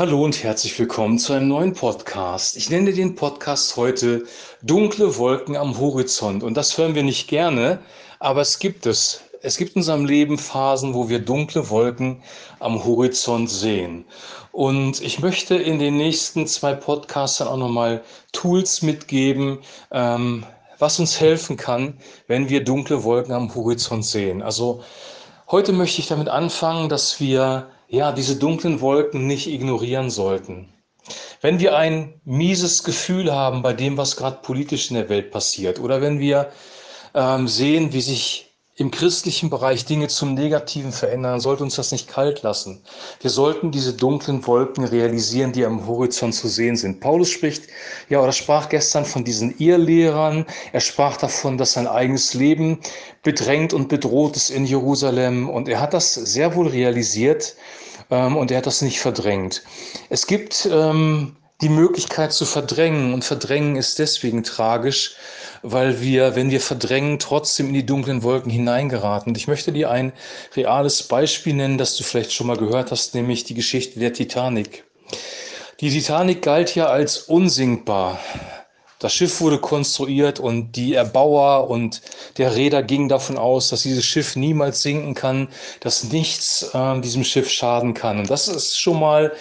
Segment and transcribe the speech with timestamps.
[0.00, 2.56] Hallo und herzlich willkommen zu einem neuen Podcast.
[2.56, 4.24] Ich nenne den Podcast heute
[4.62, 6.42] Dunkle Wolken am Horizont.
[6.42, 7.80] Und das hören wir nicht gerne,
[8.18, 9.20] aber es gibt es.
[9.42, 12.22] Es gibt in unserem Leben Phasen, wo wir dunkle Wolken
[12.60, 14.06] am Horizont sehen.
[14.52, 19.58] Und ich möchte in den nächsten zwei Podcasts dann auch nochmal Tools mitgeben,
[19.90, 20.46] ähm,
[20.78, 24.40] was uns helfen kann, wenn wir dunkle Wolken am Horizont sehen.
[24.40, 24.82] Also
[25.50, 30.72] heute möchte ich damit anfangen, dass wir ja, diese dunklen Wolken nicht ignorieren sollten.
[31.40, 35.80] Wenn wir ein mieses Gefühl haben bei dem, was gerade politisch in der Welt passiert,
[35.80, 36.52] oder wenn wir
[37.14, 38.49] ähm, sehen, wie sich
[38.80, 42.80] im christlichen Bereich Dinge zum Negativen verändern, sollte uns das nicht kalt lassen.
[43.20, 46.98] Wir sollten diese dunklen Wolken realisieren, die am Horizont zu sehen sind.
[46.98, 47.64] Paulus spricht,
[48.08, 50.46] ja, oder sprach gestern von diesen Irrlehrern.
[50.72, 52.78] Er sprach davon, dass sein eigenes Leben
[53.22, 55.50] bedrängt und bedroht ist in Jerusalem.
[55.50, 57.56] Und er hat das sehr wohl realisiert
[58.10, 59.62] ähm, und er hat das nicht verdrängt.
[60.08, 63.12] Es gibt ähm, die Möglichkeit zu verdrängen.
[63.14, 65.14] Und verdrängen ist deswegen tragisch,
[65.62, 69.30] weil wir, wenn wir verdrängen, trotzdem in die dunklen Wolken hineingeraten.
[69.30, 70.12] Und ich möchte dir ein
[70.56, 74.84] reales Beispiel nennen, das du vielleicht schon mal gehört hast, nämlich die Geschichte der Titanic.
[75.80, 78.18] Die Titanic galt ja als unsinkbar.
[78.98, 82.02] Das Schiff wurde konstruiert und die Erbauer und
[82.36, 85.48] der Räder gingen davon aus, dass dieses Schiff niemals sinken kann,
[85.80, 88.18] dass nichts äh, diesem Schiff schaden kann.
[88.18, 89.32] Und das ist schon mal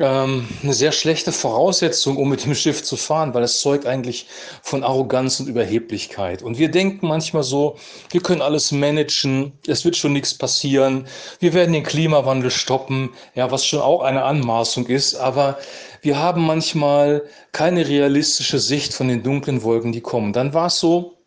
[0.00, 4.26] ähm, eine sehr schlechte Voraussetzung, um mit dem Schiff zu fahren, weil es zeugt eigentlich
[4.62, 6.42] von Arroganz und Überheblichkeit.
[6.42, 7.76] Und wir denken manchmal so,
[8.10, 11.06] wir können alles managen, es wird schon nichts passieren,
[11.38, 15.58] wir werden den Klimawandel stoppen, ja, was schon auch eine Anmaßung ist, aber
[16.00, 20.32] wir haben manchmal keine realistische Sicht von den dunklen Wolken, die kommen.
[20.32, 21.18] Dann war es so,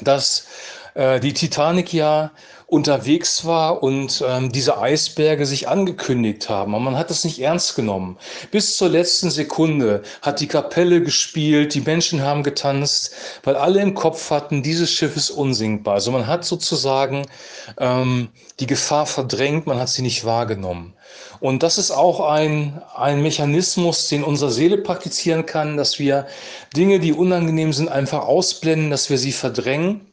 [0.00, 0.46] dass
[0.94, 2.32] äh, die Titanic ja
[2.72, 6.72] unterwegs war und ähm, diese Eisberge sich angekündigt haben.
[6.72, 8.16] Und man hat das nicht ernst genommen.
[8.50, 13.14] Bis zur letzten Sekunde hat die Kapelle gespielt, die Menschen haben getanzt,
[13.44, 15.94] weil alle im Kopf hatten, dieses Schiff ist unsinkbar.
[15.94, 17.26] Also man hat sozusagen
[17.76, 20.94] ähm, die Gefahr verdrängt, man hat sie nicht wahrgenommen.
[21.40, 26.26] Und das ist auch ein, ein Mechanismus, den unsere Seele praktizieren kann, dass wir
[26.74, 30.11] Dinge, die unangenehm sind, einfach ausblenden, dass wir sie verdrängen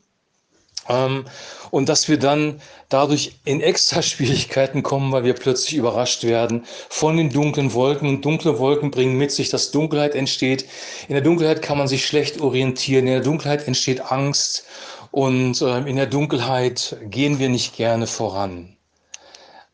[0.90, 1.26] ähm,
[1.72, 7.16] und dass wir dann dadurch in extra Schwierigkeiten kommen, weil wir plötzlich überrascht werden von
[7.16, 8.10] den dunklen Wolken.
[8.10, 10.66] Und dunkle Wolken bringen mit sich, dass Dunkelheit entsteht.
[11.08, 13.08] In der Dunkelheit kann man sich schlecht orientieren.
[13.08, 14.66] In der Dunkelheit entsteht Angst.
[15.12, 18.76] Und äh, in der Dunkelheit gehen wir nicht gerne voran.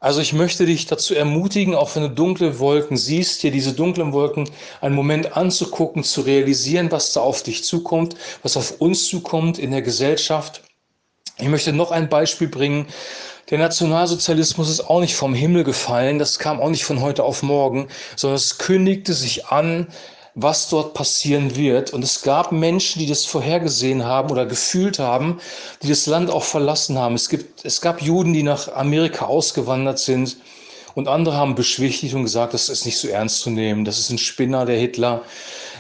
[0.01, 4.13] Also ich möchte dich dazu ermutigen, auch wenn du dunkle Wolken siehst, dir diese dunklen
[4.13, 4.47] Wolken
[4.81, 9.71] einen Moment anzugucken, zu realisieren, was da auf dich zukommt, was auf uns zukommt in
[9.71, 10.61] der Gesellschaft
[11.38, 12.88] ich möchte noch ein Beispiel bringen.
[13.50, 17.44] Der Nationalsozialismus ist auch nicht vom Himmel gefallen, das kam auch nicht von heute auf
[17.44, 19.88] morgen, sondern es kündigte sich an,
[20.34, 21.94] was dort passieren wird.
[21.94, 25.40] Und es gab Menschen, die das vorhergesehen haben oder gefühlt haben,
[25.81, 27.16] die das Land auch verlassen haben.
[27.16, 30.38] Es, gibt, es gab Juden, die nach Amerika ausgewandert sind.
[30.96, 34.09] Und andere haben beschwichtigt und gesagt, das ist nicht so ernst zu nehmen, das ist
[34.12, 35.23] ein Spinner, der Hitler.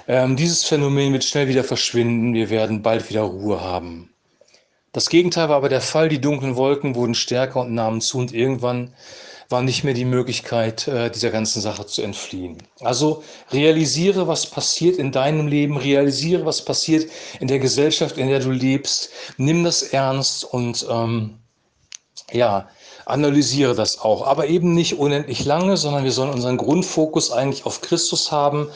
[0.07, 4.14] Ähm, dieses Phänomen wird schnell wieder verschwinden, wir werden bald wieder Ruhe haben.
[4.95, 6.07] Das Gegenteil war aber der Fall.
[6.07, 8.93] Die dunklen Wolken wurden stärker und nahmen zu und irgendwann
[9.49, 12.63] war nicht mehr die Möglichkeit, äh, dieser ganzen Sache zu entfliehen.
[12.79, 17.11] Also realisiere, was passiert in deinem Leben, realisiere, was passiert
[17.41, 19.09] in der Gesellschaft, in der du lebst.
[19.35, 21.39] Nimm das ernst und ähm,
[22.31, 22.69] ja,
[23.05, 24.25] analysiere das auch.
[24.25, 28.67] Aber eben nicht unendlich lange, sondern wir sollen unseren Grundfokus eigentlich auf Christus haben.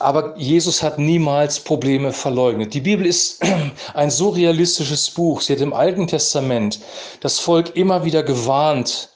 [0.00, 2.74] Aber Jesus hat niemals Probleme verleugnet.
[2.74, 3.42] Die Bibel ist
[3.94, 5.40] ein so realistisches Buch.
[5.40, 6.80] Sie hat im Alten Testament
[7.20, 9.08] das Volk immer wieder gewarnt,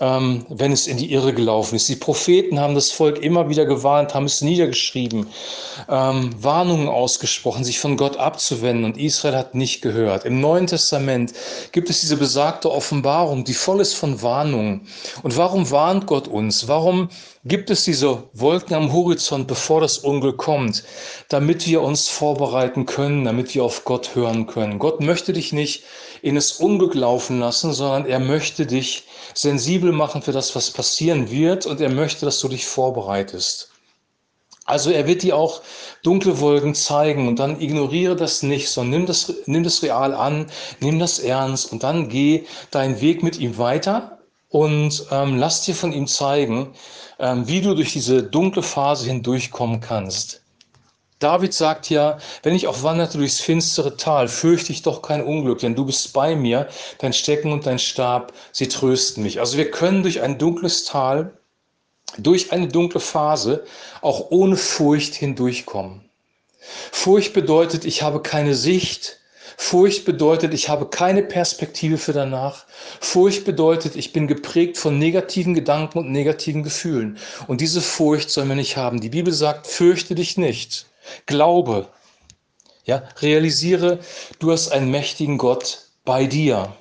[0.00, 1.88] ähm, wenn es in die Irre gelaufen ist.
[1.88, 5.26] Die Propheten haben das Volk immer wieder gewarnt, haben es niedergeschrieben,
[5.88, 10.24] ähm, Warnungen ausgesprochen, sich von Gott abzuwenden und Israel hat nicht gehört.
[10.24, 11.32] Im Neuen Testament
[11.72, 14.86] gibt es diese besagte Offenbarung, die voll ist von Warnungen.
[15.22, 16.68] Und warum warnt Gott uns?
[16.68, 17.08] Warum
[17.44, 20.84] gibt es diese Wolken am Horizont, bevor das Unglück kommt,
[21.28, 24.78] damit wir uns vorbereiten können, damit wir auf Gott hören können.
[24.78, 25.84] Gott möchte dich nicht
[26.20, 31.30] in das Unglück laufen lassen, sondern er möchte dich sensibel machen für das, was passieren
[31.30, 33.70] wird und er möchte, dass du dich vorbereitest.
[34.64, 35.62] Also er wird dir auch
[36.02, 40.50] dunkle Wolken zeigen und dann ignoriere das nicht, sondern nimm das, nimm das real an,
[40.80, 44.18] nimm das ernst und dann geh deinen Weg mit ihm weiter
[44.50, 46.74] und ähm, lass dir von ihm zeigen,
[47.18, 50.42] ähm, wie du durch diese dunkle Phase hindurchkommen kannst.
[51.18, 55.58] David sagt ja, wenn ich auch wanderte durchs finstere Tal, fürchte ich doch kein Unglück,
[55.58, 56.68] denn du bist bei mir,
[56.98, 59.40] dein Stecken und dein Stab, sie trösten mich.
[59.40, 61.32] Also wir können durch ein dunkles Tal
[62.16, 63.64] durch eine dunkle Phase
[64.00, 66.08] auch ohne Furcht hindurchkommen.
[66.92, 69.18] Furcht bedeutet, ich habe keine Sicht.
[69.56, 72.66] Furcht bedeutet, ich habe keine Perspektive für danach.
[73.00, 77.18] Furcht bedeutet, ich bin geprägt von negativen Gedanken und negativen Gefühlen.
[77.46, 79.00] Und diese Furcht soll man nicht haben.
[79.00, 80.86] Die Bibel sagt, fürchte dich nicht.
[81.26, 81.88] Glaube.
[82.84, 83.98] Ja, realisiere,
[84.38, 86.72] du hast einen mächtigen Gott bei dir.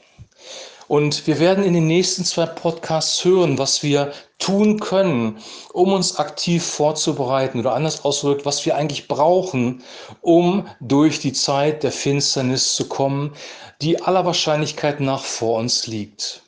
[0.87, 5.39] Und wir werden in den nächsten zwei Podcasts hören, was wir tun können,
[5.73, 9.83] um uns aktiv vorzubereiten oder anders ausgedrückt, was wir eigentlich brauchen,
[10.21, 13.33] um durch die Zeit der Finsternis zu kommen,
[13.81, 16.43] die aller Wahrscheinlichkeit nach vor uns liegt.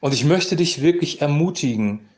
[0.00, 2.08] Und ich möchte dich wirklich ermutigen,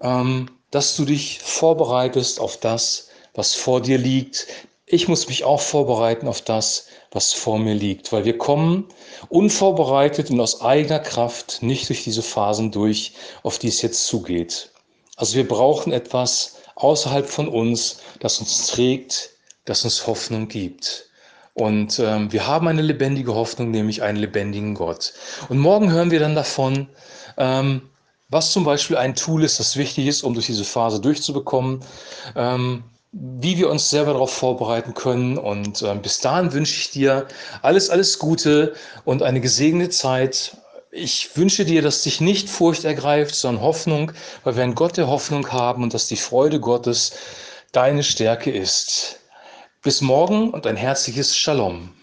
[0.00, 3.07] ähm, dass du dich vorbereitest auf das,
[3.38, 4.48] was vor dir liegt.
[4.84, 8.86] Ich muss mich auch vorbereiten auf das, was vor mir liegt, weil wir kommen
[9.28, 13.12] unvorbereitet und aus eigener Kraft nicht durch diese Phasen durch,
[13.44, 14.72] auf die es jetzt zugeht.
[15.16, 19.30] Also wir brauchen etwas außerhalb von uns, das uns trägt,
[19.66, 21.08] das uns Hoffnung gibt.
[21.54, 25.12] Und ähm, wir haben eine lebendige Hoffnung, nämlich einen lebendigen Gott.
[25.48, 26.88] Und morgen hören wir dann davon,
[27.36, 27.82] ähm,
[28.30, 31.84] was zum Beispiel ein Tool ist, das wichtig ist, um durch diese Phase durchzubekommen.
[32.34, 32.82] Ähm,
[33.12, 35.38] wie wir uns selber darauf vorbereiten können.
[35.38, 37.26] Und äh, bis dahin wünsche ich dir
[37.62, 38.74] alles, alles Gute
[39.04, 40.56] und eine gesegnete Zeit.
[40.90, 44.12] Ich wünsche dir, dass dich nicht Furcht ergreift, sondern Hoffnung,
[44.44, 47.12] weil wir einen Gott der Hoffnung haben und dass die Freude Gottes
[47.72, 49.20] deine Stärke ist.
[49.82, 51.97] Bis morgen und ein herzliches Shalom.